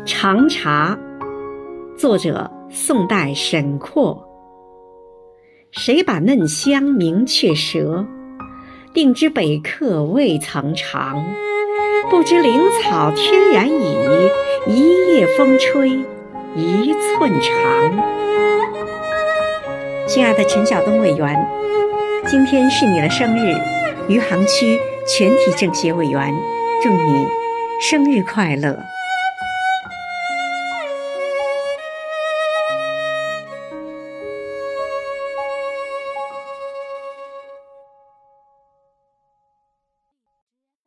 [0.06, 0.98] 《长茶》，
[1.98, 4.26] 作者宋代沈括。
[5.72, 8.06] 谁把嫩香明雀舌？
[8.94, 11.22] 定知北客未曾尝。
[12.08, 14.30] 不知灵草天然已，
[14.66, 15.90] 一夜风吹
[16.56, 18.04] 一寸长。
[20.06, 21.46] 亲爱的陈晓东委员，
[22.26, 23.54] 今天是你的生日，
[24.08, 26.34] 余杭区全体政协委员
[26.82, 27.26] 祝你
[27.82, 28.82] 生日快乐。